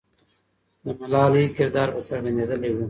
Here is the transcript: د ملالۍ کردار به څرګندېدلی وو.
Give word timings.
د 0.83 0.85
ملالۍ 0.99 1.45
کردار 1.57 1.89
به 1.93 2.01
څرګندېدلی 2.09 2.69
وو. 2.71 2.79